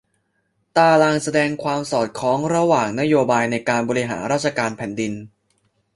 [0.77, 5.13] ตารางแสดงความสอดคล้องระหว่างนโยบายในการบริหารราชการแผ่นดิน